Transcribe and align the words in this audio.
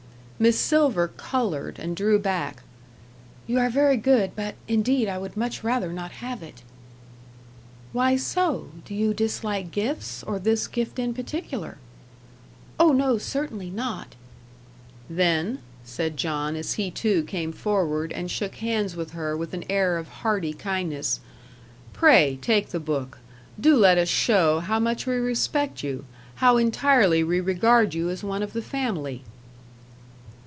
Miss 0.41 0.59
Silver 0.59 1.07
coloured, 1.07 1.77
and 1.77 1.95
drew 1.95 2.17
back. 2.17 2.63
"You 3.45 3.59
are 3.59 3.69
very 3.69 3.95
good, 3.95 4.31
but 4.35 4.55
indeed 4.67 5.07
I 5.07 5.19
would 5.19 5.37
much 5.37 5.63
rather 5.63 5.93
not 5.93 6.13
have 6.13 6.41
it." 6.41 6.63
"Why 7.93 8.15
so? 8.15 8.69
Do 8.83 8.95
you 8.95 9.13
dislike 9.13 9.69
gifts, 9.69 10.23
or 10.23 10.39
this 10.39 10.65
gift 10.67 10.97
in 10.97 11.13
particular?" 11.13 11.77
"Oh, 12.79 12.91
no; 12.91 13.19
certainly 13.19 13.69
not." 13.69 14.15
"Then," 15.07 15.59
said 15.85 16.17
John, 16.17 16.55
as 16.55 16.73
he 16.73 16.89
too 16.89 17.21
came 17.25 17.51
forward 17.51 18.11
and 18.11 18.31
shook 18.31 18.55
hands 18.55 18.95
with 18.95 19.11
her 19.11 19.37
with 19.37 19.53
an 19.53 19.63
air 19.69 19.99
of 19.99 20.07
hearty 20.07 20.53
kindness, 20.53 21.19
"pray 21.93 22.39
take 22.41 22.69
the 22.69 22.79
book. 22.79 23.19
Do 23.59 23.75
let 23.77 23.99
us 23.99 24.09
show 24.09 24.59
how 24.59 24.79
much 24.79 25.05
we 25.05 25.13
respect 25.17 25.83
you; 25.83 26.03
how 26.37 26.57
entirely 26.57 27.23
we 27.23 27.39
regard 27.39 27.93
you 27.93 28.09
as 28.09 28.23
one 28.23 28.41
of 28.41 28.53
the 28.53 28.63
family." 28.63 29.21